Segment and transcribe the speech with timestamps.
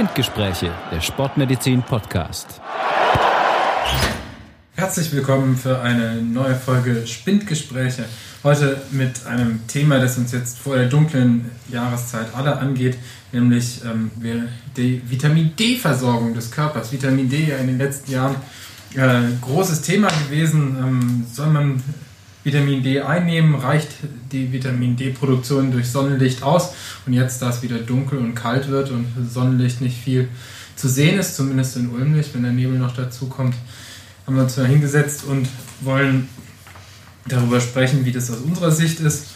[0.00, 2.58] Spindgespräche, der Sportmedizin Podcast.
[4.74, 8.06] Herzlich willkommen für eine neue Folge Spindgespräche.
[8.42, 12.96] Heute mit einem Thema, das uns jetzt vor der dunklen Jahreszeit alle angeht,
[13.32, 14.10] nämlich ähm,
[14.74, 16.92] die Vitamin D-Versorgung des Körpers.
[16.92, 18.36] Vitamin D ja in den letzten Jahren
[18.94, 20.78] äh, großes Thema gewesen.
[20.80, 21.82] Ähm, soll man
[22.42, 23.88] Vitamin D einnehmen, reicht
[24.32, 26.72] die Vitamin D-Produktion durch Sonnenlicht aus.
[27.06, 30.28] Und jetzt, da es wieder dunkel und kalt wird und Sonnenlicht nicht viel
[30.74, 33.54] zu sehen ist, zumindest in Ulm nicht, wenn der Nebel noch dazu kommt,
[34.26, 35.48] haben wir uns da hingesetzt und
[35.82, 36.28] wollen
[37.26, 39.26] darüber sprechen, wie das aus unserer Sicht ist.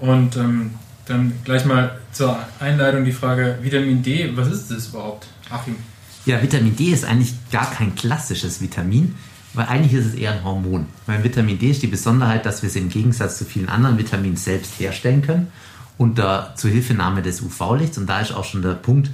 [0.00, 0.70] Und ähm,
[1.06, 5.26] dann gleich mal zur Einleitung die Frage, Vitamin D, was ist das überhaupt?
[5.50, 5.76] Achim.
[6.24, 9.14] Ja, Vitamin D ist eigentlich gar kein klassisches Vitamin.
[9.54, 10.86] Weil eigentlich ist es eher ein Hormon.
[11.06, 14.36] Weil Vitamin D ist die Besonderheit, dass wir es im Gegensatz zu vielen anderen Vitaminen
[14.36, 15.48] selbst herstellen können
[15.96, 17.98] unter Zuhilfenahme des UV-Lichts.
[17.98, 19.10] Und da ist auch schon der Punkt,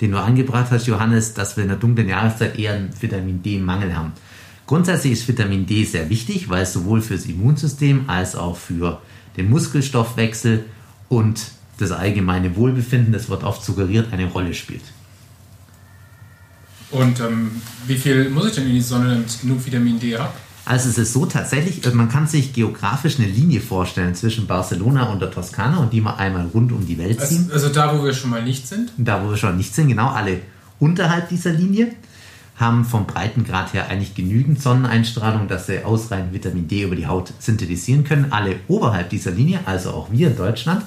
[0.00, 3.96] den du angebracht hast, Johannes, dass wir in der dunklen Jahreszeit eher einen Vitamin D-Mangel
[3.96, 4.12] haben.
[4.66, 9.02] Grundsätzlich ist Vitamin D sehr wichtig, weil es sowohl für das Immunsystem als auch für
[9.36, 10.64] den Muskelstoffwechsel
[11.08, 14.82] und das allgemeine Wohlbefinden, das wird oft suggeriert, eine Rolle spielt.
[16.92, 17.50] Und ähm,
[17.86, 20.32] wie viel muss ich denn in die Sonne, damit ich genug Vitamin D habe?
[20.64, 25.10] Also es ist so tatsächlich, äh, man kann sich geografisch eine Linie vorstellen zwischen Barcelona
[25.10, 27.50] und der Toskana und die mal einmal rund um die Welt ziehen.
[27.52, 28.92] Also, also da, wo wir schon mal nicht sind?
[28.96, 30.40] Da, wo wir schon mal nicht sind, genau, alle
[30.78, 31.88] unterhalb dieser Linie
[32.56, 37.32] haben vom Breitengrad her eigentlich genügend Sonneneinstrahlung, dass sie ausreichend Vitamin D über die Haut
[37.40, 38.30] synthetisieren können.
[38.30, 40.84] Alle oberhalb dieser Linie, also auch wir in Deutschland,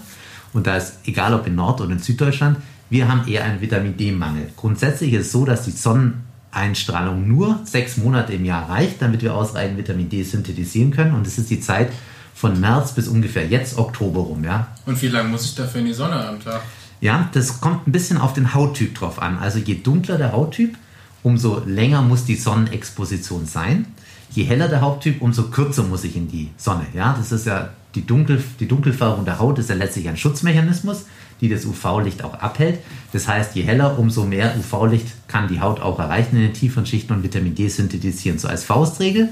[0.53, 2.59] und da ist egal ob in Nord- oder in Süddeutschland,
[2.89, 4.51] wir haben eher einen Vitamin D-Mangel.
[4.55, 9.35] Grundsätzlich ist es so, dass die Sonneneinstrahlung nur sechs Monate im Jahr reicht, damit wir
[9.35, 11.13] ausreichend Vitamin D synthetisieren können.
[11.13, 11.91] Und das ist die Zeit
[12.35, 14.43] von März bis ungefähr jetzt Oktober rum.
[14.43, 14.67] Ja?
[14.85, 16.61] Und wie lange muss ich dafür in die Sonne am Tag?
[17.01, 19.37] Ja, das kommt ein bisschen auf den Hauttyp drauf an.
[19.39, 20.77] Also je dunkler der Hauttyp,
[21.23, 23.85] umso länger muss die Sonnenexposition sein.
[24.31, 26.85] Je heller der Hauttyp, umso kürzer muss ich in die Sonne.
[26.93, 31.05] Ja, das ist ja die, Dunkel, die Dunkelfärbung der Haut ist ja letztlich ein Schutzmechanismus
[31.41, 32.79] die das UV-Licht auch abhält.
[33.11, 36.85] Das heißt, je heller, umso mehr UV-Licht kann die Haut auch erreichen in den tieferen
[36.85, 38.39] Schichten und Vitamin D synthetisieren.
[38.39, 39.29] So als Faustregel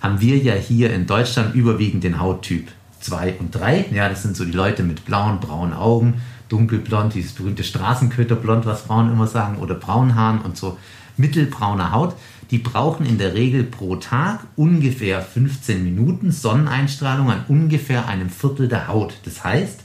[0.00, 2.68] haben wir ja hier in Deutschland überwiegend den Hauttyp
[3.00, 3.86] 2 und 3.
[3.92, 8.82] Ja, das sind so die Leute mit blauen, braunen Augen, dunkelblond, dieses berühmte Straßenköterblond, was
[8.82, 10.78] Frauen immer sagen, oder braunen Haaren und so
[11.16, 12.14] mittelbrauner Haut.
[12.50, 18.68] Die brauchen in der Regel pro Tag ungefähr 15 Minuten Sonneneinstrahlung an ungefähr einem Viertel
[18.68, 19.14] der Haut.
[19.24, 19.80] Das heißt,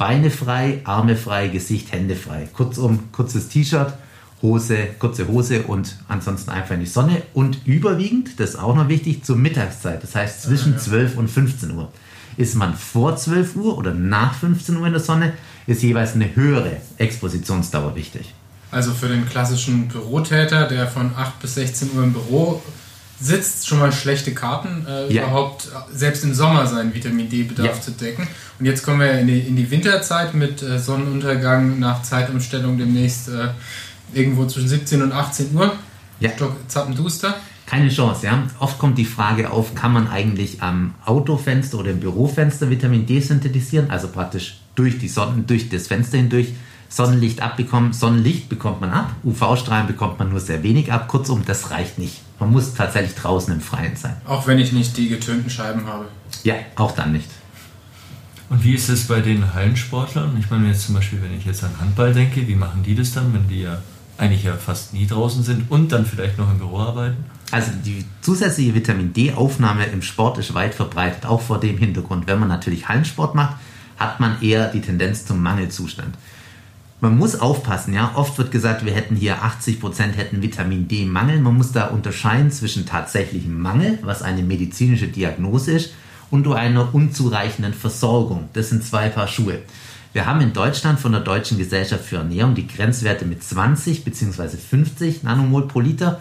[0.00, 2.48] Beine frei, Arme frei, Gesicht, Hände frei.
[2.54, 3.92] Kurzum, kurzes T-Shirt,
[4.40, 7.20] Hose, kurze Hose und ansonsten einfach in die Sonne.
[7.34, 10.02] Und überwiegend, das ist auch noch wichtig, zur Mittagszeit.
[10.02, 11.92] Das heißt zwischen 12 und 15 Uhr.
[12.38, 15.34] Ist man vor 12 Uhr oder nach 15 Uhr in der Sonne,
[15.66, 18.32] ist jeweils eine höhere Expositionsdauer wichtig.
[18.70, 22.62] Also für den klassischen Bürotäter, der von 8 bis 16 Uhr im Büro
[23.20, 25.24] sitzt, schon mal schlechte Karten, äh, ja.
[25.24, 27.80] überhaupt selbst im Sommer seinen Vitamin D-Bedarf ja.
[27.80, 28.26] zu decken.
[28.58, 33.28] Und jetzt kommen wir in die, in die Winterzeit mit äh, Sonnenuntergang nach Zeitumstellung demnächst
[33.28, 33.48] äh,
[34.14, 35.72] irgendwo zwischen 17 und 18 Uhr.
[36.20, 36.30] Ja.
[36.30, 37.36] Stock, zappenduster.
[37.66, 38.42] Keine Chance, ja.
[38.58, 43.20] Oft kommt die Frage auf, kann man eigentlich am Autofenster oder im Bürofenster Vitamin D
[43.20, 46.48] synthetisieren, also praktisch durch die Sonnen, durch das Fenster hindurch
[46.88, 47.92] Sonnenlicht abbekommen.
[47.92, 51.06] Sonnenlicht bekommt man ab, UV-Strahlen bekommt man nur sehr wenig ab.
[51.06, 52.20] Kurzum, das reicht nicht.
[52.40, 54.16] Man muss tatsächlich draußen im Freien sein.
[54.26, 56.06] Auch wenn ich nicht die getönten Scheiben habe.
[56.42, 57.28] Ja, auch dann nicht.
[58.48, 60.36] Und wie ist es bei den Hallensportlern?
[60.40, 63.12] Ich meine jetzt zum Beispiel, wenn ich jetzt an Handball denke, wie machen die das
[63.12, 63.78] dann, wenn die ja
[64.18, 67.24] eigentlich ja fast nie draußen sind und dann vielleicht noch im Büro arbeiten?
[67.52, 72.26] Also die zusätzliche Vitamin D-Aufnahme im Sport ist weit verbreitet, auch vor dem Hintergrund.
[72.26, 73.56] Wenn man natürlich Hallensport macht,
[73.98, 76.14] hat man eher die Tendenz zum Mangelzustand
[77.00, 78.12] man muss aufpassen, ja.
[78.14, 81.40] Oft wird gesagt, wir hätten hier 80 Prozent hätten Vitamin D-Mangel.
[81.40, 85.92] Man muss da unterscheiden zwischen tatsächlichem Mangel, was eine medizinische Diagnose ist,
[86.30, 88.48] und einer unzureichenden Versorgung.
[88.52, 89.60] Das sind zwei Paar Schuhe.
[90.12, 94.56] Wir haben in Deutschland von der Deutschen Gesellschaft für Ernährung die Grenzwerte mit 20 bzw.
[94.56, 96.20] 50 Nanomol pro Liter.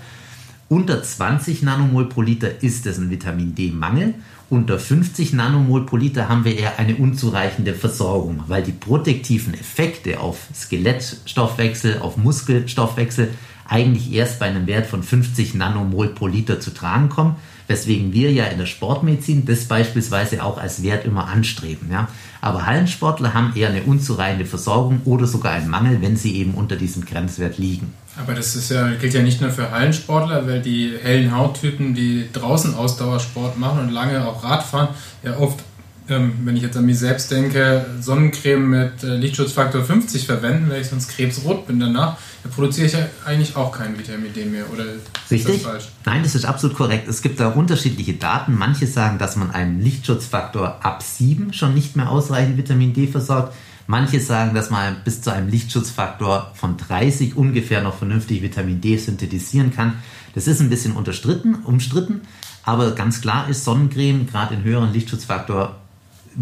[0.68, 4.14] Unter 20 Nanomol pro Liter ist es ein Vitamin D-Mangel
[4.50, 10.20] unter 50 Nanomol pro Liter haben wir eher eine unzureichende Versorgung, weil die protektiven Effekte
[10.20, 13.30] auf Skelettstoffwechsel, auf Muskelstoffwechsel
[13.68, 17.36] eigentlich erst bei einem Wert von 50 Nanomol pro Liter zu tragen kommen,
[17.70, 21.90] weswegen wir ja in der Sportmedizin das beispielsweise auch als Wert immer anstreben.
[21.92, 22.08] Ja.
[22.42, 26.76] Aber Hallensportler haben eher eine unzureichende Versorgung oder sogar einen Mangel, wenn sie eben unter
[26.76, 27.94] diesem Grenzwert liegen.
[28.18, 32.28] Aber das ist ja, gilt ja nicht nur für Hallensportler, weil die hellen Hauttypen, die
[32.34, 34.90] draußen Ausdauersport machen und lange auch Rad fahren,
[35.24, 35.64] ja oft
[36.10, 40.82] ähm, wenn ich jetzt an mich selbst denke, Sonnencreme mit äh, Lichtschutzfaktor 50 verwenden, weil
[40.82, 44.66] ich sonst krebsrot bin danach, dann produziere ich ja eigentlich auch kein Vitamin D mehr.
[44.72, 44.86] Oder
[45.30, 45.56] Richtig?
[45.56, 45.88] Ist das falsch?
[46.06, 47.08] Nein, das ist absolut korrekt.
[47.08, 48.58] Es gibt da unterschiedliche Daten.
[48.58, 53.54] Manche sagen, dass man einen Lichtschutzfaktor ab 7 schon nicht mehr ausreichend Vitamin D versorgt.
[53.88, 58.96] Manche sagen, dass man bis zu einem Lichtschutzfaktor von 30 ungefähr noch vernünftig Vitamin D
[58.98, 59.96] synthetisieren kann.
[60.36, 62.22] Das ist ein bisschen umstritten, umstritten,
[62.64, 65.78] aber ganz klar ist, Sonnencreme gerade in höheren Lichtschutzfaktor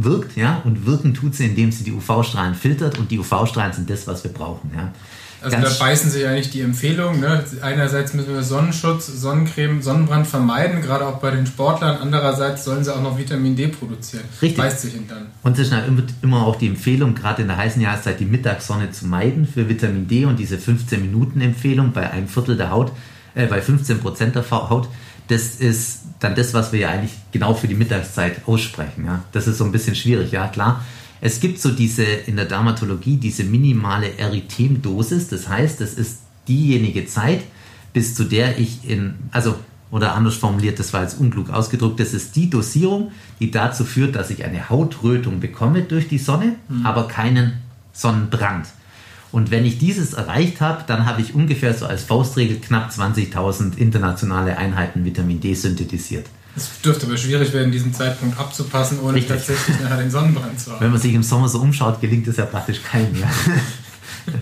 [0.04, 3.90] wirkt, ja, und wirken tut sie, indem sie die UV-Strahlen filtert und die UV-Strahlen sind
[3.90, 4.94] das, was wir brauchen, ja.
[5.40, 7.20] Also Ganz da beißen sich eigentlich die Empfehlungen.
[7.20, 7.44] Ne?
[7.62, 11.98] Einerseits müssen wir Sonnenschutz, Sonnencreme, Sonnenbrand vermeiden, gerade auch bei den Sportlern.
[12.02, 14.24] Andererseits sollen sie auch noch Vitamin D produzieren.
[14.42, 14.58] Richtig.
[14.58, 15.28] Beißt sich dann.
[15.44, 15.76] Und es ist
[16.24, 20.08] immer auch die Empfehlung, gerade in der heißen Jahreszeit die Mittagssonne zu meiden für Vitamin
[20.08, 22.92] D und diese 15 Minuten Empfehlung bei einem Viertel der Haut,
[23.36, 24.90] äh, bei 15 Prozent der Haut.
[25.28, 29.06] Das ist dann das, was wir ja eigentlich genau für die Mittagszeit aussprechen.
[29.06, 29.24] Ja?
[29.32, 30.84] Das ist so ein bisschen schwierig, ja klar.
[31.20, 37.06] Es gibt so diese in der Dermatologie diese minimale Erythemdosis, das heißt, das ist diejenige
[37.08, 37.42] Zeit,
[37.94, 39.56] bis zu der ich in, also
[39.90, 44.16] oder anders formuliert, das war jetzt unklug ausgedrückt, das ist die Dosierung, die dazu führt,
[44.16, 46.86] dass ich eine Hautrötung bekomme durch die Sonne, mhm.
[46.86, 47.54] aber keinen
[47.94, 48.68] Sonnenbrand.
[49.32, 53.78] Und wenn ich dieses erreicht habe, dann habe ich ungefähr so als Faustregel knapp 20.000
[53.78, 56.28] internationale Einheiten Vitamin D synthetisiert.
[56.56, 59.38] Es dürfte aber schwierig werden, diesen Zeitpunkt abzupassen, ohne Richtig.
[59.38, 60.82] tatsächlich nachher den Sonnenbrand zu haben.
[60.82, 63.14] Wenn man sich im Sommer so umschaut, gelingt es ja praktisch keinem.
[63.16, 63.30] Ja.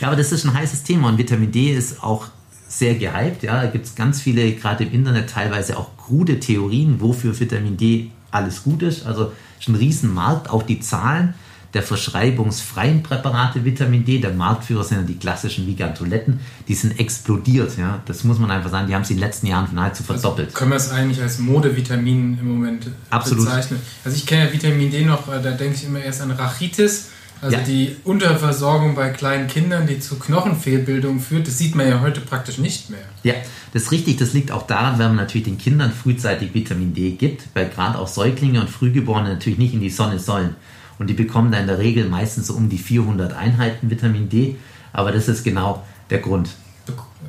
[0.00, 2.28] ja, aber das ist ein heißes Thema und Vitamin D ist auch
[2.68, 3.42] sehr gehypt.
[3.42, 7.76] Ja, da gibt es ganz viele, gerade im Internet, teilweise auch krude Theorien, wofür Vitamin
[7.76, 9.04] D alles gut ist.
[9.04, 11.34] Also ist ein Riesenmarkt, auch die Zahlen
[11.74, 17.76] der verschreibungsfreien Präparate Vitamin D, der Marktführer sind ja die klassischen Vigantoletten, die sind explodiert.
[17.76, 18.00] Ja?
[18.06, 20.48] Das muss man einfach sagen, die haben sie in den letzten Jahren nahezu also verdoppelt.
[20.48, 23.44] Also können wir es eigentlich als Modevitamin im Moment Absolut.
[23.44, 23.80] bezeichnen?
[24.04, 27.10] Also ich kenne ja Vitamin D noch, äh, da denke ich immer erst an Rachitis.
[27.42, 27.62] Also ja.
[27.62, 32.56] die Unterversorgung bei kleinen Kindern, die zu Knochenfehlbildungen führt, das sieht man ja heute praktisch
[32.56, 33.04] nicht mehr.
[33.24, 33.34] Ja,
[33.74, 34.16] das ist richtig.
[34.16, 37.98] Das liegt auch daran, wenn man natürlich den Kindern frühzeitig Vitamin D gibt, weil gerade
[37.98, 40.56] auch Säuglinge und Frühgeborene natürlich nicht in die Sonne sollen.
[40.98, 44.56] Und die bekommen da in der Regel meistens so um die 400 Einheiten Vitamin D.
[44.92, 46.50] Aber das ist genau der Grund.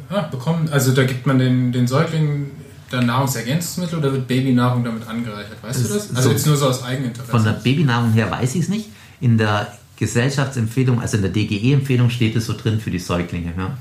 [0.10, 2.52] Ja, bekommen, also da gibt man den, den Säuglingen
[2.90, 5.62] dann Nahrungsergänzungsmittel oder wird Babynahrung damit angereichert?
[5.62, 6.16] Weißt das du das?
[6.16, 7.32] Also so, jetzt nur so aus Eigeninteresse.
[7.32, 8.90] Von der Babynahrung her weiß ich es nicht.
[9.20, 13.54] In der Gesellschaftsempfehlung, also in der DGE-Empfehlung steht es so drin für die Säuglinge.
[13.58, 13.78] Ja.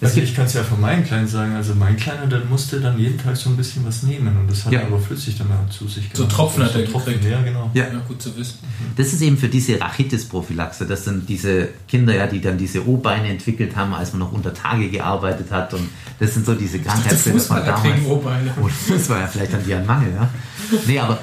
[0.00, 2.98] Also ich kann es ja von meinen Kleinen sagen, also mein Kleiner, der musste dann
[2.98, 4.80] jeden Tag so ein bisschen was nehmen und das hat ja.
[4.80, 6.30] er aber flüssig dann mal zu sich genommen.
[6.30, 7.70] So Tropfen hat er so Tropfen, ja, genau.
[7.74, 7.84] Ja.
[7.84, 7.98] ja.
[8.06, 8.58] gut zu wissen.
[8.96, 13.28] Das ist eben für diese Rachitis-Prophylaxe, das sind diese Kinder, ja, die dann diese O-Beine
[13.28, 15.88] entwickelt haben, als man noch unter Tage gearbeitet hat und
[16.20, 17.84] das sind so diese Krankheitsbilder von damals.
[18.88, 20.28] Das war ja vielleicht an dir ein Mangel, ja.
[20.86, 21.18] Nee, aber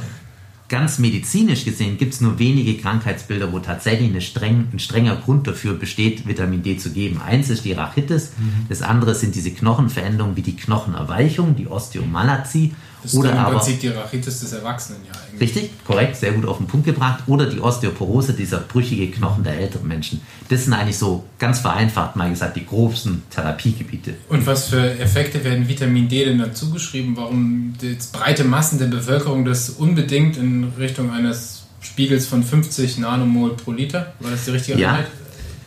[0.68, 5.48] ganz medizinisch gesehen gibt es nur wenige Krankheitsbilder, wo tatsächlich eine streng, ein strenger Grund
[5.48, 7.22] dafür besteht, Vitamin D zu geben.
[7.22, 8.66] Eins ist die Rachitis, mhm.
[8.70, 12.74] das andere sind diese Knochenveränderungen wie die Knochenerweichung, die Osteomalazie
[13.06, 15.56] das ist oder im aber, Prinzip die Rachitis des Erwachsenen ja eigentlich.
[15.56, 17.24] Richtig, korrekt, sehr gut auf den Punkt gebracht.
[17.28, 20.22] Oder die Osteoporose, dieser brüchige Knochen der älteren Menschen.
[20.50, 24.16] Das sind eigentlich so ganz vereinfacht mal gesagt die grobsten Therapiegebiete.
[24.30, 27.16] Und was für Effekte werden Vitamin D denn dann zugeschrieben?
[27.16, 33.56] Warum jetzt breite Massen der Bevölkerung das unbedingt in Richtung eines Spiegels von 50 Nanomol
[33.56, 34.90] pro Liter, weil das die richtige ja.
[34.90, 35.08] Einheit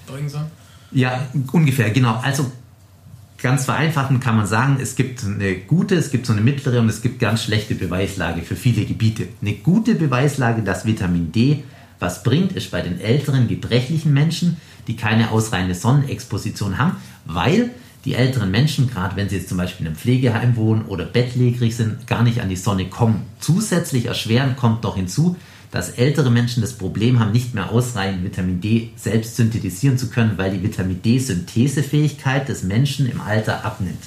[0.07, 0.47] bringen soll?
[0.91, 2.19] Ja, ungefähr, genau.
[2.23, 2.51] Also
[3.41, 6.89] ganz vereinfachen kann man sagen, es gibt eine gute, es gibt so eine mittlere und
[6.89, 9.29] es gibt ganz schlechte Beweislage für viele Gebiete.
[9.41, 11.63] Eine gute Beweislage, dass Vitamin D
[12.01, 17.71] was bringt, ist bei den älteren, gebrechlichen Menschen, die keine ausreichende Sonnenexposition haben, weil
[18.05, 21.77] die älteren Menschen, gerade wenn sie jetzt zum Beispiel in einem Pflegeheim wohnen oder bettlägerig
[21.77, 23.23] sind, gar nicht an die Sonne kommen.
[23.41, 25.37] Zusätzlich erschweren kommt noch hinzu,
[25.71, 30.39] dass ältere Menschen das Problem haben, nicht mehr ausreichend Vitamin D selbst synthetisieren zu können,
[30.39, 34.03] weil die Vitamin D-Synthesefähigkeit des Menschen im Alter abnimmt.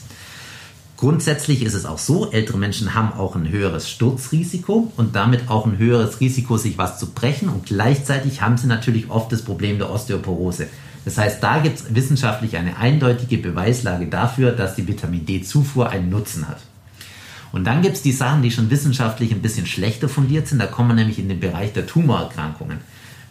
[0.97, 5.65] Grundsätzlich ist es auch so, ältere Menschen haben auch ein höheres Sturzrisiko und damit auch
[5.65, 9.79] ein höheres Risiko, sich was zu brechen und gleichzeitig haben sie natürlich oft das Problem
[9.79, 10.67] der Osteoporose.
[11.03, 16.09] Das heißt, da gibt es wissenschaftlich eine eindeutige Beweislage dafür, dass die Vitamin D-Zufuhr einen
[16.09, 16.59] Nutzen hat.
[17.51, 20.59] Und dann gibt es die Sachen, die schon wissenschaftlich ein bisschen schlechter fundiert sind.
[20.59, 22.79] Da kommen wir nämlich in den Bereich der Tumorerkrankungen.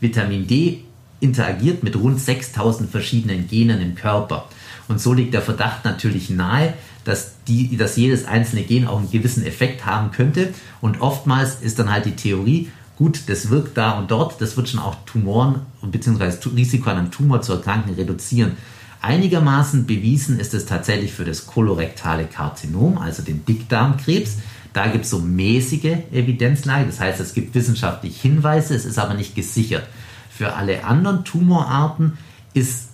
[0.00, 0.84] Vitamin D
[1.20, 4.48] interagiert mit rund 6000 verschiedenen Genen im Körper.
[4.88, 6.74] Und so liegt der Verdacht natürlich nahe,
[7.04, 10.52] dass, die, dass jedes einzelne Gen auch einen gewissen Effekt haben könnte.
[10.80, 14.68] Und oftmals ist dann halt die Theorie, gut, das wirkt da und dort, das wird
[14.68, 16.50] schon auch Tumoren bzw.
[16.54, 18.56] Risiko an einem Tumor zu erkranken reduzieren.
[19.02, 24.38] Einigermaßen bewiesen ist es tatsächlich für das kolorektale Karzinom, also den Dickdarmkrebs.
[24.72, 29.14] Da gibt es so mäßige Evidenzlage, das heißt, es gibt wissenschaftlich Hinweise, es ist aber
[29.14, 29.86] nicht gesichert.
[30.30, 32.18] Für alle anderen Tumorarten
[32.54, 32.88] ist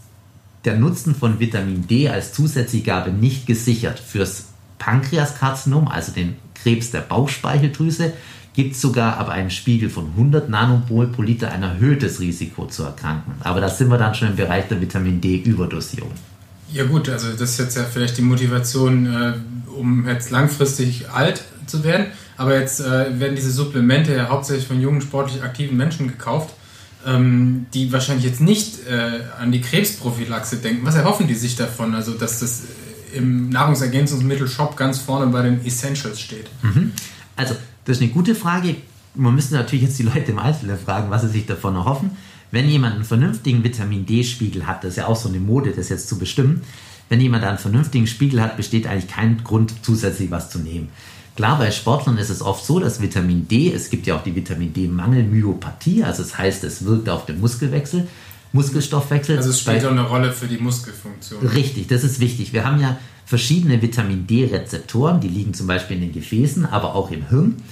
[0.65, 3.99] der Nutzen von Vitamin D als Zusatzgabe nicht gesichert.
[3.99, 4.47] Fürs
[4.79, 8.13] Pankreaskarzinom, also den Krebs der Bauchspeicheldrüse,
[8.57, 12.85] gibt es sogar ab einem Spiegel von 100 Nanomol pro Liter ein erhöhtes Risiko zu
[12.85, 13.35] erkranken.
[13.41, 16.11] Aber da sind wir dann schon im Bereich der Vitamin D-Überdosierung.
[16.73, 19.35] Ja gut, also das ist jetzt ja vielleicht die Motivation, äh,
[19.79, 22.07] um jetzt langfristig alt zu werden.
[22.39, 26.55] Aber jetzt äh, werden diese Supplemente ja hauptsächlich von jungen, sportlich aktiven Menschen gekauft,
[27.07, 30.85] ähm, die wahrscheinlich jetzt nicht äh, an die Krebsprophylaxe denken.
[30.87, 31.95] Was erhoffen die sich davon?
[31.95, 32.63] Also dass das
[33.13, 36.49] im Nahrungsergänzungsmittel-Shop ganz vorne bei den Essentials steht.
[36.63, 36.93] Mhm.
[37.37, 37.55] Also
[37.87, 38.77] das ist eine gute Frage.
[39.15, 42.11] Man müsste natürlich jetzt die Leute im Einzelnen fragen, was sie sich davon erhoffen.
[42.51, 45.89] Wenn jemand einen vernünftigen Vitamin D-Spiegel hat, das ist ja auch so eine Mode, das
[45.89, 46.63] jetzt zu bestimmen,
[47.09, 50.89] wenn jemand einen vernünftigen Spiegel hat, besteht eigentlich kein Grund, zusätzlich was zu nehmen.
[51.37, 54.35] Klar, bei Sportlern ist es oft so, dass Vitamin D, es gibt ja auch die
[54.35, 58.09] Vitamin D-Mangelmyopathie, also das heißt, es wirkt auf den Muskelwechsel,
[58.57, 59.37] Muskelstoffwechsel.
[59.37, 61.47] Also es spielt auch eine Rolle für die Muskelfunktion.
[61.47, 62.53] Richtig, das ist wichtig.
[62.53, 67.11] Wir haben ja verschiedene Vitamin D-Rezeptoren, die liegen zum Beispiel in den Gefäßen, aber auch
[67.11, 67.63] im Hirn.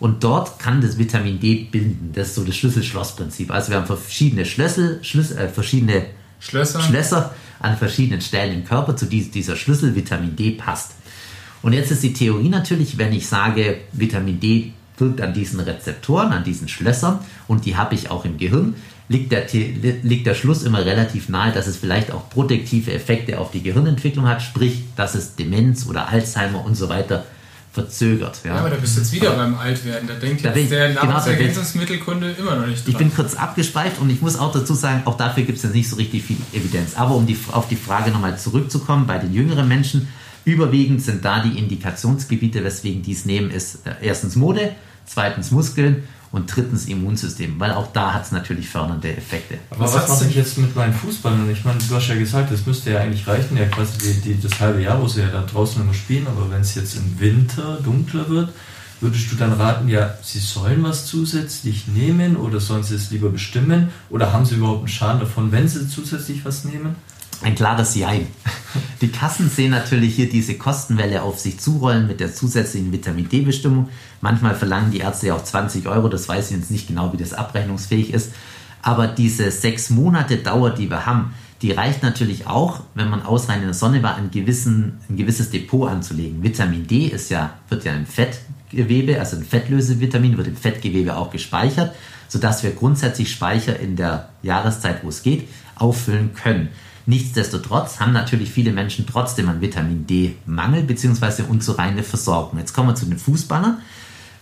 [0.00, 2.10] Und dort kann das Vitamin D binden.
[2.12, 3.50] Das ist so das Schlüssel-Schloss-Prinzip.
[3.50, 6.06] Also wir haben verschiedene Schlüssel, Schlüssel äh, verschiedene
[6.40, 6.80] Schlösser.
[6.80, 10.92] Schlösser an verschiedenen Stellen im Körper, zu die dieser Schlüssel Vitamin D passt.
[11.62, 16.32] Und jetzt ist die Theorie natürlich, wenn ich sage, Vitamin D wirkt an diesen Rezeptoren,
[16.32, 18.74] an diesen Schlössern und die habe ich auch im Gehirn,
[19.12, 19.46] liegt der,
[20.02, 24.26] liegt der Schluss immer relativ nahe, dass es vielleicht auch protektive Effekte auf die Gehirnentwicklung
[24.26, 27.24] hat, sprich, dass es Demenz oder Alzheimer und so weiter
[27.72, 28.40] verzögert.
[28.44, 30.06] Ja, ja aber da bist du jetzt wieder beim Altwerden.
[30.06, 32.92] Da denkt da jetzt der genau, Nahrungsergänzungsmittelkunde immer noch nicht dran.
[32.92, 35.70] Ich bin kurz abgespeift und ich muss auch dazu sagen, auch dafür gibt es ja
[35.70, 36.96] nicht so richtig viel Evidenz.
[36.96, 40.08] Aber um die, auf die Frage nochmal zurückzukommen, bei den jüngeren Menschen,
[40.44, 44.72] überwiegend sind da die Indikationsgebiete, weswegen dies nehmen, ist äh, erstens Mode,
[45.06, 46.02] zweitens Muskeln
[46.32, 49.58] und drittens Immunsystem, weil auch da hat es natürlich fördernde Effekte.
[49.70, 51.48] Aber was, was mache ich jetzt mit meinen Fußballern?
[51.50, 54.40] Ich meine, du hast ja gesagt, das müsste ja eigentlich reichen, ja quasi die, die,
[54.40, 57.20] das halbe Jahr, wo sie ja da draußen immer spielen, aber wenn es jetzt im
[57.20, 58.48] Winter dunkler wird,
[59.02, 63.28] würdest du dann raten, ja, sie sollen was zusätzlich nehmen oder sollen sie es lieber
[63.28, 66.96] bestimmen oder haben sie überhaupt einen Schaden davon, wenn sie zusätzlich was nehmen?
[67.42, 68.28] Ein klares Jein.
[69.00, 73.88] Die Kassen sehen natürlich hier diese Kostenwelle auf sich zurollen mit der zusätzlichen Vitamin D-Bestimmung.
[74.20, 77.16] Manchmal verlangen die Ärzte ja auch 20 Euro, das weiß ich jetzt nicht genau, wie
[77.16, 78.32] das abrechnungsfähig ist.
[78.80, 83.62] Aber diese sechs Monate Dauer, die wir haben, die reicht natürlich auch, wenn man ausreichend
[83.62, 86.42] in der Sonne war, ein, gewissen, ein gewisses Depot anzulegen.
[86.42, 91.30] Vitamin D ist ja, wird ja im Fettgewebe, also ein Fettlösevitamin, wird im Fettgewebe auch
[91.30, 91.94] gespeichert,
[92.28, 96.68] sodass wir grundsätzlich Speicher in der Jahreszeit, wo es geht, auffüllen können.
[97.06, 101.42] Nichtsdestotrotz haben natürlich viele Menschen trotzdem einen Vitamin D-Mangel bzw.
[101.48, 102.58] unzureichende Versorgung.
[102.58, 103.78] Jetzt kommen wir zu den Fußballern.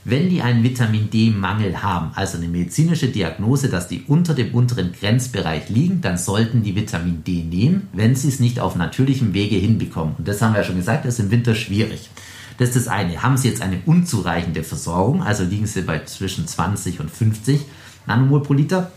[0.04, 4.92] Wenn die einen Vitamin D-Mangel haben, also eine medizinische Diagnose, dass die unter dem unteren
[4.92, 9.56] Grenzbereich liegen, dann sollten die Vitamin D nehmen, wenn sie es nicht auf natürlichem Wege
[9.56, 10.14] hinbekommen.
[10.16, 12.08] Und das haben wir ja schon gesagt, das ist im Winter schwierig.
[12.56, 13.22] Das ist das eine.
[13.22, 17.60] Haben Sie jetzt eine unzureichende Versorgung, also liegen Sie bei zwischen 20 und 50
[18.06, 18.92] Nanomol pro Liter,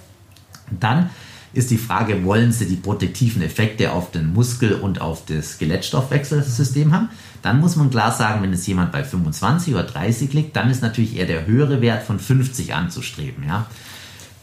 [0.80, 1.10] dann
[1.54, 6.92] ist die Frage, wollen sie die protektiven Effekte auf den Muskel- und auf das Skelettstoffwechselsystem
[6.92, 7.10] haben?
[7.44, 10.82] Dann muss man klar sagen, wenn es jemand bei 25 oder 30 liegt, dann ist
[10.82, 13.44] natürlich eher der höhere Wert von 50 anzustreben.
[13.48, 13.68] Ja?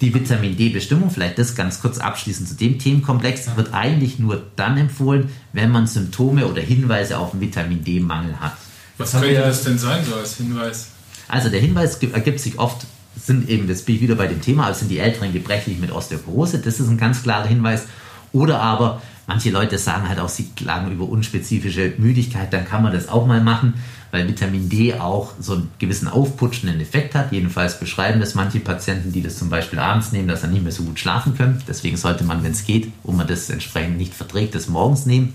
[0.00, 4.79] Die Vitamin D-Bestimmung, vielleicht das ganz kurz abschließend zu dem Themenkomplex, wird eigentlich nur dann
[4.79, 8.57] empfohlen, wenn man Symptome oder Hinweise auf einen Vitamin D-Mangel hat.
[8.99, 10.88] Was könnte das denn sein, so als Hinweis?
[11.26, 12.87] Also der Hinweis ergibt sich oft
[13.17, 16.59] sind eben, das bin ich wieder bei dem Thema, sind die Älteren gebrechlich mit Osteoporose,
[16.59, 17.87] das ist ein ganz klarer Hinweis.
[18.33, 22.93] Oder aber manche Leute sagen halt auch, sie klagen über unspezifische Müdigkeit, dann kann man
[22.93, 23.75] das auch mal machen,
[24.11, 27.33] weil Vitamin D auch so einen gewissen aufputschenden Effekt hat.
[27.33, 30.73] Jedenfalls beschreiben das manche Patienten, die das zum Beispiel abends nehmen, dass sie nicht mehr
[30.73, 31.62] so gut schlafen können.
[31.69, 35.35] Deswegen sollte man, wenn es geht, und man das entsprechend nicht verträgt, das morgens nehmen.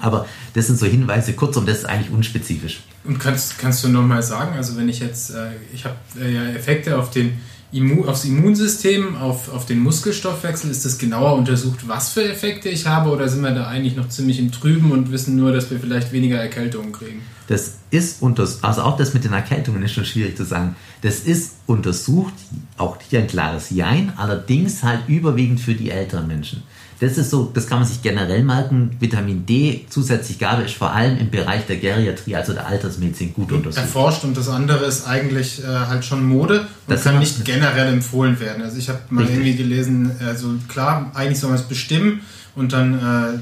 [0.00, 2.80] Aber das sind so Hinweise, kurzum, das ist eigentlich unspezifisch.
[3.04, 6.44] Und kannst, kannst du nochmal sagen, also wenn ich jetzt, äh, ich habe äh, ja
[6.50, 7.38] Effekte auf den
[7.72, 12.86] Immun, aufs Immunsystem, auf, auf den Muskelstoffwechsel, ist das genauer untersucht, was für Effekte ich
[12.86, 15.80] habe oder sind wir da eigentlich noch ziemlich im Trüben und wissen nur, dass wir
[15.80, 17.22] vielleicht weniger Erkältungen kriegen?
[17.48, 20.76] Das ist untersucht, also auch das mit den Erkältungen ist schon schwierig zu sagen.
[21.02, 22.34] Das ist untersucht,
[22.76, 26.62] auch hier ein klares Jein, allerdings halt überwiegend für die älteren Menschen.
[26.98, 28.96] Das ist so, das kann man sich generell merken.
[29.00, 33.52] Vitamin D zusätzlich Gabe ist vor allem im Bereich der Geriatrie, also der Altersmedizin, gut
[33.52, 33.82] untersucht.
[33.82, 37.92] Erforscht und das andere ist eigentlich äh, halt schon Mode und das kann nicht generell
[37.92, 38.62] empfohlen werden.
[38.62, 39.38] Also ich habe mal richtig.
[39.38, 42.20] irgendwie gelesen, also klar, eigentlich soll man es bestimmen
[42.54, 43.38] und dann äh,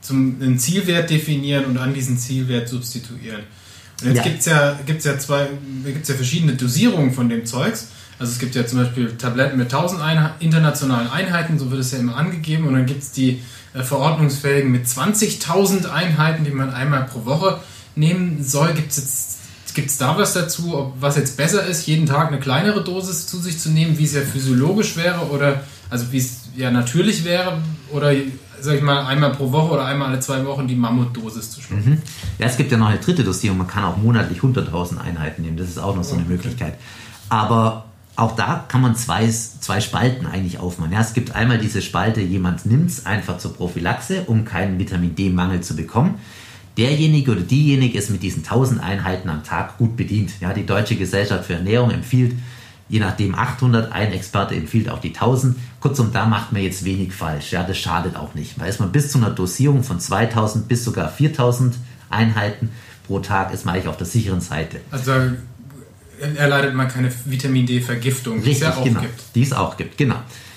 [0.00, 3.42] zum, einen Zielwert definieren und an diesen Zielwert substituieren.
[4.02, 4.22] Und jetzt Ja.
[4.24, 5.46] gibt's ja, gibt's ja zwei,
[5.84, 7.88] gibt's ja verschiedene Dosierungen von dem Zeugs.
[8.24, 11.92] Also es gibt ja zum Beispiel Tabletten mit 1000 Einhe internationalen Einheiten, so wird es
[11.92, 12.66] ja immer angegeben.
[12.66, 13.42] Und dann gibt's die
[13.74, 17.60] äh, verordnungsfähigen mit 20.000 Einheiten, die man einmal pro Woche
[17.96, 18.72] nehmen soll.
[18.72, 19.38] Gibt's jetzt
[19.74, 23.38] Gibt's da was dazu, ob, was jetzt besser ist, jeden Tag eine kleinere Dosis zu
[23.38, 27.58] sich zu nehmen, wie es ja physiologisch wäre oder also wie es ja natürlich wäre
[27.90, 28.12] oder
[28.60, 32.00] sag ich mal einmal pro Woche oder einmal alle zwei Wochen die Mammutdosis zu schlucken?
[32.38, 33.58] Ja, es gibt ja noch eine dritte Dosierung.
[33.58, 35.56] Man kann auch monatlich 100.000 Einheiten nehmen.
[35.56, 36.32] Das ist auch noch so eine Okay.
[36.32, 36.78] Möglichkeit.
[37.28, 40.92] Aber auch da kann man zwei, zwei Spalten eigentlich aufmachen.
[40.92, 45.14] Ja, es gibt einmal diese Spalte, jemand nimmt es einfach zur Prophylaxe, um keinen Vitamin
[45.14, 46.16] D-Mangel zu bekommen.
[46.76, 50.32] Derjenige oder diejenige ist mit diesen 1000 Einheiten am Tag gut bedient.
[50.40, 52.34] Ja, die Deutsche Gesellschaft für Ernährung empfiehlt
[52.88, 55.56] je nachdem 800, ein Experte empfiehlt auch die 1000.
[55.80, 57.52] Kurzum, da macht man jetzt wenig falsch.
[57.52, 58.58] Ja, das schadet auch nicht.
[58.58, 61.74] Weil ist man bis zu einer Dosierung von 2000 bis sogar 4000
[62.10, 62.70] Einheiten
[63.06, 64.80] pro Tag ist man eigentlich auf der sicheren Seite.
[64.90, 65.12] Also
[66.36, 69.00] erleidet man keine Vitamin D-Vergiftung, die es ja auch genau.
[69.00, 69.20] gibt.
[69.34, 70.16] Die es auch gibt, genau.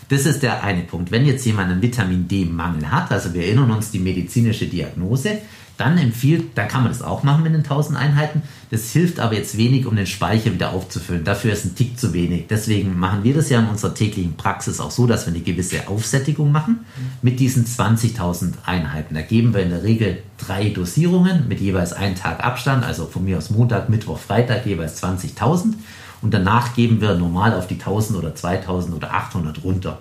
[0.10, 1.12] Das ist der eine Punkt.
[1.12, 5.40] Wenn jetzt jemand einen Vitamin D-Mangel hat, also wir erinnern uns die medizinische Diagnose,
[5.78, 8.42] dann empfiehlt, dann kann man das auch machen mit den 1000 Einheiten.
[8.72, 11.24] Das hilft aber jetzt wenig, um den Speicher wieder aufzufüllen.
[11.24, 12.48] Dafür ist ein Tick zu wenig.
[12.50, 15.88] Deswegen machen wir das ja in unserer täglichen Praxis auch so, dass wir eine gewisse
[15.88, 16.80] Aufsättigung machen
[17.22, 19.16] mit diesen 20.000 Einheiten.
[19.16, 23.24] Da geben wir in der Regel drei Dosierungen mit jeweils einen Tag Abstand, also von
[23.24, 25.74] mir aus Montag, Mittwoch, Freitag jeweils 20.000
[26.22, 30.00] und danach geben wir normal auf die 1000 oder 2000 oder 800 runter.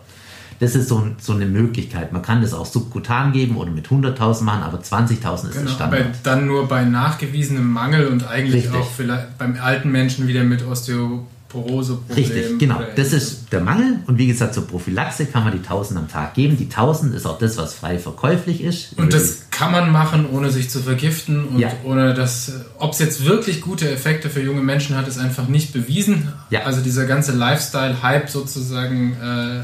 [0.61, 2.13] Das ist so, so eine Möglichkeit.
[2.13, 5.75] Man kann das auch subkutan geben oder mit 100.000 machen, aber 20.000 ist der Genau,
[5.75, 6.01] Standard.
[6.01, 8.81] aber dann nur bei nachgewiesenem Mangel und eigentlich Richtig.
[8.81, 12.33] auch vielleicht beim alten Menschen wieder mit Osteoporose-Problemen.
[12.33, 12.81] Richtig, genau.
[12.97, 14.01] Das ist der Mangel.
[14.07, 16.57] Und wie gesagt, zur Prophylaxe kann man die 1000 am Tag geben.
[16.57, 18.99] Die 1000 ist auch das, was frei verkäuflich ist.
[18.99, 21.71] Und das kann man machen, ohne sich zu vergiften und Ja.
[21.85, 25.73] ohne dass, ob es jetzt wirklich gute Effekte für junge Menschen hat, ist einfach nicht
[25.73, 26.29] bewiesen.
[26.51, 26.65] Ja.
[26.65, 29.61] Also dieser ganze Lifestyle-Hype sozusagen äh,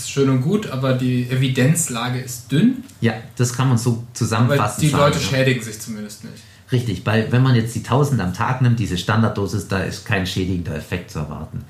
[0.00, 4.14] ist schön und gut, aber die Evidenzlage ist dünn, ja, das kann man so weil
[4.14, 4.80] zusammenfassen.
[4.80, 5.24] die sagen, Leute ja.
[5.24, 6.42] schädigen sich zumindest nicht.
[6.72, 10.26] Richtig, weil wenn man jetzt die 1000 am Tag nimmt, diese Standarddosis, da ist kein
[10.26, 11.64] schädigender Effekt zu erwarten.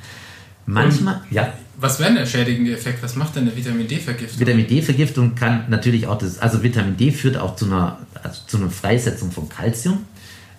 [0.65, 3.03] Manchmal, ja, Was wäre der schädigende Effekt?
[3.03, 4.41] Was macht denn eine Vitamin D-Vergiftung?
[4.41, 8.57] Vitamin D-Vergiftung kann natürlich auch das, also Vitamin D führt auch zu einer, also zu
[8.57, 10.05] einer Freisetzung von Kalzium.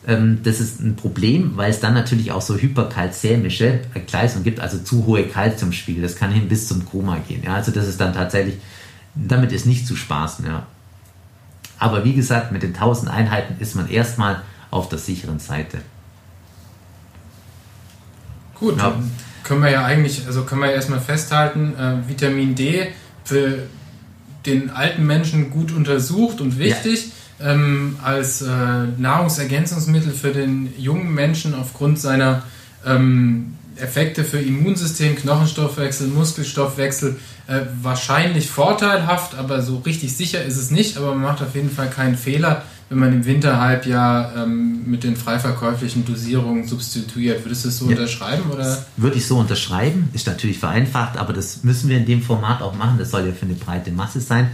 [0.07, 4.77] Ähm, das ist ein Problem, weil es dann natürlich auch so hyperkalzämische Gleisungen gibt, also
[4.77, 6.01] zu hohe Kalziumspiegel.
[6.01, 7.43] Das kann hin bis zum Koma gehen.
[7.43, 8.55] Ja, also das ist dann tatsächlich,
[9.15, 10.45] damit ist nicht zu spaßen.
[10.45, 10.65] Ja.
[11.77, 14.41] Aber wie gesagt, mit den 1000 Einheiten ist man erstmal
[14.71, 15.79] auf der sicheren Seite.
[18.55, 18.95] Gut, Ja.
[19.43, 22.87] können wir ja eigentlich, also können wir erstmal festhalten, äh, Vitamin D
[23.23, 23.63] für
[24.45, 27.11] den alten Menschen gut untersucht und wichtig.
[27.39, 28.47] Ähm, als äh,
[28.97, 32.43] Nahrungsergänzungsmittel für den jungen Menschen aufgrund seiner
[32.85, 40.71] ähm, Effekte für Immunsystem, Knochenstoffwechsel, Muskelstoffwechsel äh, wahrscheinlich vorteilhaft, aber so richtig sicher ist es
[40.71, 40.97] nicht.
[40.97, 45.15] Aber man macht auf jeden Fall keinen Fehler, wenn man im Winterhalbjahr ähm, mit den
[45.15, 47.45] frei verkäuflichen Dosierungen substituiert.
[47.45, 47.91] Würdest du es so Ja.
[47.91, 48.49] unterschreiben?
[48.51, 48.85] Oder?
[48.97, 52.73] Würde ich so unterschreiben, ist natürlich vereinfacht, aber das müssen wir in dem Format auch
[52.73, 52.97] machen.
[52.97, 54.49] Das soll ja für eine breite Masse sein.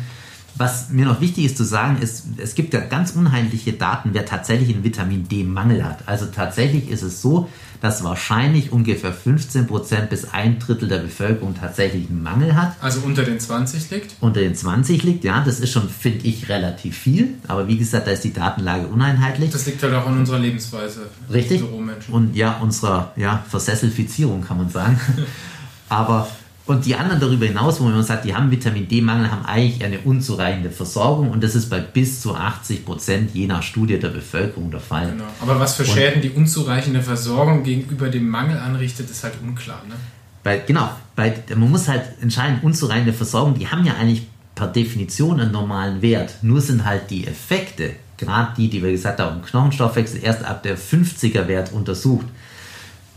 [0.56, 4.26] Was mir noch wichtig ist zu sagen, ist, es gibt ja ganz unheimliche Daten, wer
[4.26, 6.08] tatsächlich einen Vitamin D-Mangel hat.
[6.08, 7.50] Also tatsächlich ist es so,
[7.82, 12.76] dass wahrscheinlich ungefähr 15% bis ein Drittel der Bevölkerung tatsächlich einen Mangel hat.
[12.80, 14.16] Also unter den 20 liegt?
[14.22, 17.34] Unter den 20 liegt, ja, das ist schon, finde ich, relativ viel.
[17.48, 19.52] Aber wie gesagt, da ist die Datenlage uneinheitlich.
[19.52, 21.08] Das liegt halt auch an unserer Lebensweise.
[21.30, 21.62] Richtig.
[22.10, 24.98] Und ja, unserer ja, Versesselfizierung kann man sagen.
[25.90, 26.30] Aber
[26.66, 30.00] und die anderen darüber hinaus, wo man sagt, die haben Vitamin D-Mangel, haben eigentlich eine
[30.00, 34.72] unzureichende Versorgung und das ist bei bis zu 80 Prozent je nach Studie der Bevölkerung
[34.72, 35.12] der Fall.
[35.12, 35.26] Genau.
[35.42, 39.82] Aber was für Und- Schäden die unzureichende Versorgung gegenüber dem Mangel anrichtet, ist halt unklar.
[39.90, 39.96] Ne?
[40.42, 45.40] Bei, genau, bei, man muss halt entscheiden, unzureichende Versorgung, die haben ja eigentlich per Definition
[45.42, 46.36] einen normalen Wert.
[46.44, 50.78] Nur sind halt die Effekte, gerade die, die wir gesagt haben, Knochenstoffwechsel, erst ab der
[50.78, 52.26] 50er Wert untersucht.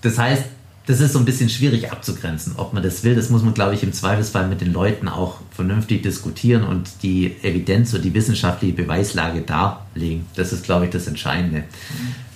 [0.03, 0.45] Das heißt,
[0.87, 3.17] das ist so ein bisschen schwierig abzugrenzen, ob man das will.
[3.17, 7.35] Das muss man, glaube ich, im Zweifelsfall mit den Leuten auch vernünftig diskutieren und die
[7.43, 10.27] Evidenz oder die wissenschaftliche Beweislage darlegen.
[10.37, 11.65] Das ist, glaube ich, das Entscheidende.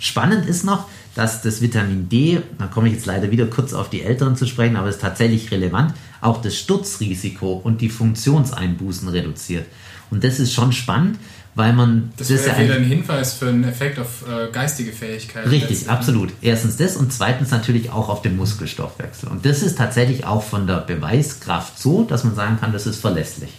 [0.00, 3.88] Spannend ist noch, dass das Vitamin D, da komme ich jetzt leider wieder kurz auf
[3.88, 9.08] die Älteren zu sprechen, aber es ist tatsächlich relevant, auch das Sturzrisiko und die Funktionseinbußen
[9.08, 9.66] reduziert.
[10.10, 11.18] Und das ist schon spannend,
[11.54, 14.92] weil man Das das wäre ja wieder ein Hinweis für einen Effekt auf äh, geistige
[14.92, 15.48] Fähigkeiten.
[15.48, 16.32] Richtig, absolut.
[16.40, 19.28] Erstens das und zweitens natürlich auch auf den Muskelstoffwechsel.
[19.28, 23.00] Und das ist tatsächlich auch von der Beweiskraft so, dass man sagen kann, das ist
[23.00, 23.52] verlässlich.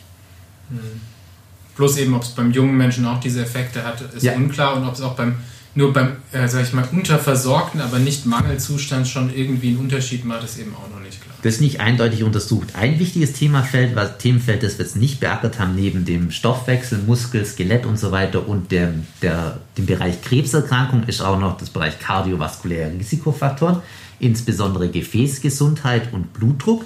[1.76, 4.34] Bloß eben, ob es beim jungen Menschen auch diese Effekte hat, ist Ja.
[4.36, 5.36] unklar und ob es auch beim
[5.74, 10.44] nur beim, äh, sag ich mal, unterversorgten, aber nicht Mangelzustand schon irgendwie einen Unterschied macht,
[10.44, 11.34] ist eben auch noch nicht klar.
[11.44, 12.76] Das ist nicht eindeutig untersucht.
[12.76, 17.46] Ein wichtiges Themafeld, was, Themenfeld, das wir jetzt nicht beackert haben, neben dem Stoffwechsel, Muskel,
[17.46, 22.00] Skelett und so weiter und dem, der, dem Bereich Krebserkrankung, ist auch noch das Bereich
[22.00, 23.82] kardiovaskuläre Risikofaktoren,
[24.20, 26.84] insbesondere Gefäßgesundheit und Blutdruck.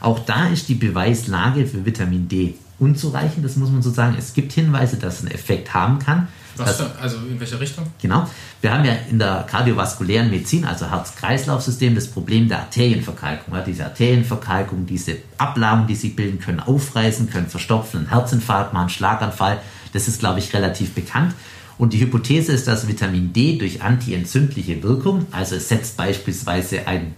[0.00, 4.16] Auch da ist die Beweislage für Vitamin D unzureichend, das muss man so sagen.
[4.18, 6.28] Es gibt Hinweise, dass es einen Effekt haben kann.
[6.56, 7.86] Was für, also in welche Richtung?
[8.00, 8.28] Genau.
[8.60, 13.54] Wir haben ja in der kardiovaskulären Medizin, also Herz-Kreislauf-System, das Problem der Arterienverkalkung.
[13.54, 18.88] Ja, diese Arterienverkalkung, diese Ablagen, die sie bilden, können aufreißen, können verstopfen, einen Herzinfarkt machen,
[18.88, 19.60] Schlaganfall.
[19.92, 21.34] Das ist, glaube ich, relativ bekannt.
[21.78, 27.14] Und die Hypothese ist, dass Vitamin D durch antientzündliche Wirkung, also es setzt beispielsweise ein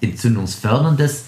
[0.00, 1.24] entzündungsförderndes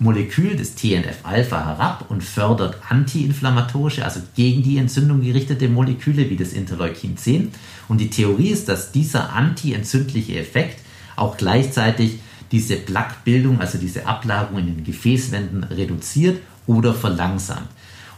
[0.00, 6.52] Molekül des TNF-Alpha herab und fördert antiinflammatorische, also gegen die Entzündung gerichtete Moleküle wie das
[6.52, 7.50] Interleukin 10.
[7.88, 10.80] Und die Theorie ist, dass dieser antientzündliche Effekt
[11.16, 12.20] auch gleichzeitig
[12.52, 17.68] diese Plaquebildung, also diese Ablagerung in den Gefäßwänden reduziert oder verlangsamt.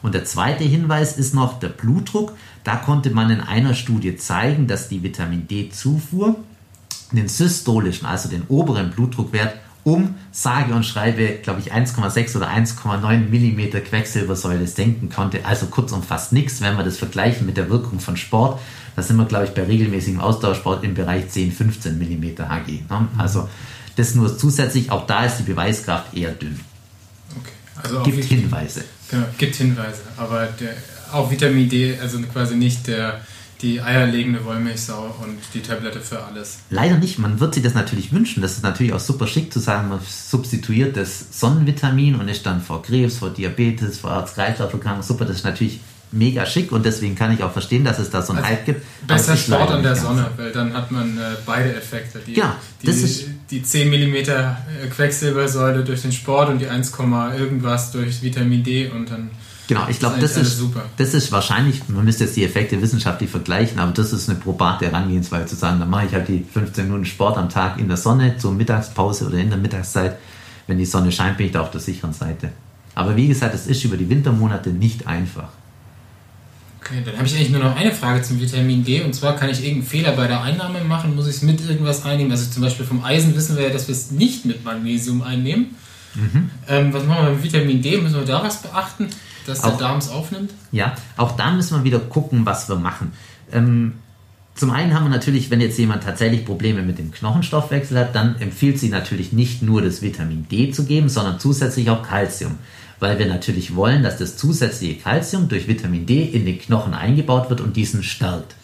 [0.03, 2.35] Und der zweite Hinweis ist noch der Blutdruck.
[2.65, 6.37] Da konnte man in einer Studie zeigen, dass die Vitamin D-Zufuhr
[7.13, 13.29] den systolischen, also den oberen Blutdruckwert um sage und schreibe, glaube ich, 1,6 oder 1,9
[13.29, 15.45] mm Quecksilbersäule senken konnte.
[15.45, 18.61] Also kurz und fast nichts, wenn wir das vergleichen mit der Wirkung von Sport.
[18.97, 22.69] Da sind wir, glaube ich, bei regelmäßigem Ausdauersport im Bereich 10, 15 mm Hg.
[22.91, 23.09] Ne?
[23.17, 23.49] Also
[23.97, 26.61] das nur zusätzlich, auch da ist die Beweiskraft eher dünn.
[27.39, 27.51] Okay.
[27.83, 28.85] Also gibt Hinweise.
[29.11, 30.03] Genau, gibt Hinweise.
[30.17, 30.75] Aber der,
[31.13, 33.21] auch Vitamin D, also quasi nicht der
[33.63, 36.59] die eierlegende Wollmilchsau und die Tablette für alles.
[36.71, 37.19] Leider nicht.
[37.19, 38.43] Man wird sich das natürlich wünschen.
[38.43, 42.63] Das ist natürlich auch super schick zu sagen, man substituiert das Sonnenvitamin und ist dann
[42.63, 45.03] vor Krebs, vor Diabetes, vor Herz-Kreislauf-Erkrankungen.
[45.03, 45.81] Super, das ist natürlich
[46.13, 48.67] mega schick und deswegen kann ich auch verstehen, dass es da so einen also Hype
[48.67, 49.07] gibt.
[49.07, 52.21] Besser Sport an der Sonne, weil dann hat man äh, beide Effekte.
[52.27, 54.55] Die, ja, das die, ist die 10 mm äh,
[54.91, 56.93] Quecksilbersäule durch den Sport und die 1,
[57.39, 59.31] irgendwas durch Vitamin D und dann
[59.71, 60.61] Genau, ich glaube, das, ist,
[60.97, 64.87] das ist wahrscheinlich, man müsste jetzt die Effekte wissenschaftlich vergleichen, aber das ist eine probate
[64.87, 67.97] Herangehensweise zu sagen, dann mache ich halt die 15 Minuten Sport am Tag in der
[67.97, 70.19] Sonne zur Mittagspause oder in der Mittagszeit.
[70.67, 72.51] Wenn die Sonne scheint, bin ich da auf der sicheren Seite.
[72.97, 75.51] Aber wie gesagt, es ist über die Wintermonate nicht einfach.
[76.81, 79.05] Okay, dann habe ich eigentlich nur noch eine Frage zum Vitamin D.
[79.05, 81.15] Und zwar kann ich irgendeinen Fehler bei der Einnahme machen?
[81.15, 82.33] Muss ich es mit irgendwas einnehmen?
[82.33, 85.77] Also zum Beispiel vom Eisen wissen wir ja, dass wir es nicht mit Magnesium einnehmen.
[86.17, 86.51] Mhm.
[86.67, 87.99] Ähm, was machen wir mit Vitamin D?
[87.99, 89.11] Müssen wir da was beachten?
[89.47, 90.53] Dass der Darm es aufnimmt?
[90.73, 93.13] Ja, auch da müssen wir wieder gucken, was wir machen.
[93.53, 93.95] Ähm,
[94.55, 98.39] zum einen haben wir natürlich, wenn jetzt jemand tatsächlich Probleme mit dem Knochenstoffwechsel hat, dann
[98.41, 102.59] empfiehlt sie natürlich nicht nur das Vitamin D zu geben, sondern zusätzlich auch Kalzium.
[102.99, 107.49] Weil wir natürlich wollen, dass das zusätzliche Kalzium durch Vitamin D in den Knochen eingebaut
[107.49, 108.55] wird und diesen stärkt.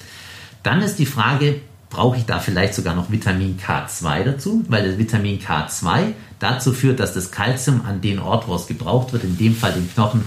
[0.63, 4.65] Dann ist die Frage, brauche ich da vielleicht sogar noch Vitamin K2 dazu?
[4.69, 9.15] Weil das Vitamin K2 dazu führt, dass das Kalzium an den Ort, wo es gebraucht
[9.15, 10.23] wird, in dem Fall den Knochen,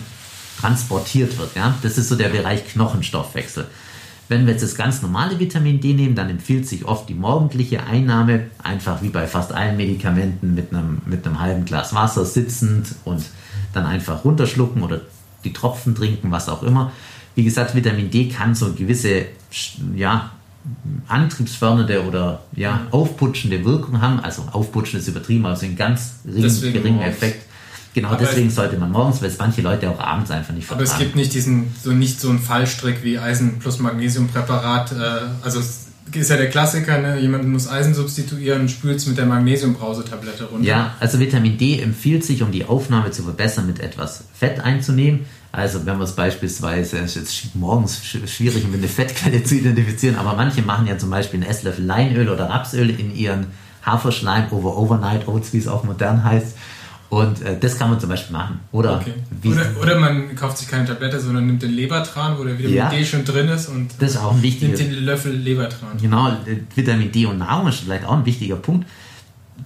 [0.60, 1.56] transportiert wird.
[1.56, 1.76] Ja?
[1.82, 3.68] Das ist so der Bereich Knochenstoffwechsel.
[4.28, 7.84] Wenn wir jetzt das ganz normale Vitamin D nehmen, dann empfiehlt sich oft die morgendliche
[7.84, 12.94] Einnahme, einfach wie bei fast allen Medikamenten mit einem, mit einem halben Glas Wasser sitzend
[13.06, 13.26] und
[13.74, 15.02] dann einfach runterschlucken oder
[15.44, 16.92] die Tropfen trinken, was auch immer.
[17.34, 19.26] Wie gesagt, Vitamin D kann so gewisse
[19.96, 20.32] ja,
[21.08, 24.20] antriebsfördernde oder ja, aufputschende Wirkung haben.
[24.20, 27.49] Also aufputschen ist übertrieben, aber so ein ganz geringer Effekt.
[28.02, 30.90] Genau, aber deswegen sollte man morgens, weil es manche Leute auch abends einfach nicht vertragen.
[30.90, 34.94] Aber es gibt nicht diesen, so nicht so einen Fallstrick wie Eisen plus Magnesiumpräparat.
[34.94, 34.96] Äh,
[35.44, 37.20] also es ist ja der Klassiker, ne?
[37.20, 40.66] jemand muss Eisen substituieren und spült es mit der Magnesiumbrausetablette runter.
[40.66, 45.26] Ja, also Vitamin D empfiehlt sich, um die Aufnahme zu verbessern, mit etwas Fett einzunehmen.
[45.52, 50.36] Also wenn man es beispielsweise, ist jetzt morgens schwierig, um eine Fettquelle zu identifizieren, aber
[50.36, 53.48] manche machen ja zum Beispiel einen Esslöffel Leinöl oder Rapsöl in ihren
[53.84, 56.56] Haferschleim over Overnight Oats, wie es auch modern heißt.
[57.10, 58.60] Und äh, das kann man zum Beispiel machen.
[58.72, 59.14] Oder, okay.
[59.44, 62.90] oder, oder, man kauft sich keine Tablette, sondern nimmt den Lebertran, wo der Vitamin ja,
[62.90, 65.98] D schon drin ist und das ist auch ein wichtiger, nimmt den Löffel Lebertran.
[66.00, 66.32] Genau,
[66.76, 68.88] Vitamin D und Nahrung ist vielleicht auch ein wichtiger Punkt.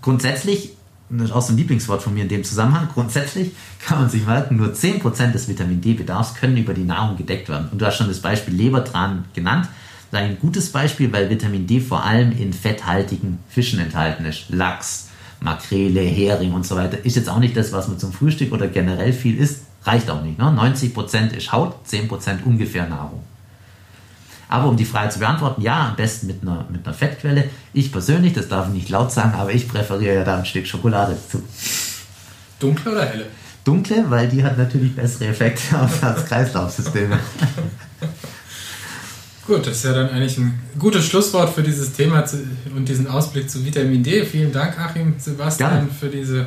[0.01, 0.71] Grundsätzlich,
[1.09, 3.51] das ist auch so ein Lieblingswort von mir in dem Zusammenhang, grundsätzlich
[3.85, 7.67] kann man sich merken, nur 10% des Vitamin D-Bedarfs können über die Nahrung gedeckt werden.
[7.73, 9.67] Und du hast schon das Beispiel Lebertran genannt.
[10.11, 14.45] Das ist ein gutes Beispiel, weil Vitamin D vor allem in fetthaltigen Fischen enthalten ist.
[14.49, 15.09] Lachs,
[15.43, 18.67] Makrele, Hering und so weiter, ist jetzt auch nicht das, was man zum Frühstück oder
[18.67, 19.63] generell viel isst.
[19.83, 20.37] Reicht auch nicht.
[20.37, 20.45] Ne?
[20.45, 23.21] 90% ist Haut, 10% ungefähr Nahrung.
[24.47, 27.49] Aber um die Frage zu beantworten, ja, am besten mit einer, mit einer Fettquelle.
[27.73, 30.67] Ich persönlich, das darf ich nicht laut sagen, aber ich präferiere ja da ein Stück
[30.67, 31.43] Schokolade dazu.
[32.59, 33.25] Dunkle oder helle?
[33.63, 37.11] Dunkle, weil die hat natürlich bessere Effekte auf das Kreislaufsystem.
[39.45, 42.23] Gut, das ist ja dann eigentlich ein gutes Schlusswort für dieses Thema
[42.73, 44.23] und diesen Ausblick zu Vitamin D.
[44.23, 45.89] Vielen Dank, Achim, Sebastian, Gerne.
[45.99, 46.45] für diese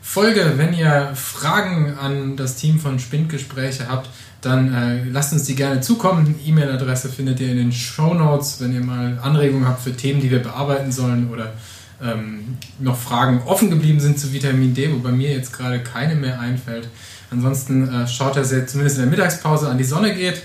[0.00, 0.52] Folge.
[0.54, 4.08] Wenn ihr Fragen an das Team von Spindgespräche habt,
[4.42, 6.36] dann äh, lasst uns die gerne zukommen.
[6.46, 10.30] E-Mail-Adresse findet ihr in den Show Notes, wenn ihr mal Anregungen habt für Themen, die
[10.30, 11.52] wir bearbeiten sollen oder
[12.00, 16.14] ähm, noch Fragen offen geblieben sind zu Vitamin D, wo bei mir jetzt gerade keine
[16.14, 16.86] mehr einfällt.
[17.32, 20.44] Ansonsten äh, schaut, dass ihr zumindest in der Mittagspause an die Sonne geht